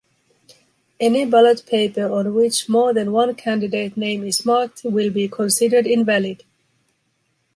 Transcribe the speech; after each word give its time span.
Any 0.99 1.25
ballot 1.25 1.63
paper 1.67 2.11
on 2.11 2.33
which 2.33 2.67
more 2.67 2.91
than 2.91 3.11
one 3.11 3.35
candidate 3.35 3.95
name 3.95 4.23
is 4.23 4.43
marked 4.43 4.83
will 4.83 5.11
be 5.11 5.27
considered 5.27 5.85
invalid. 5.85 6.43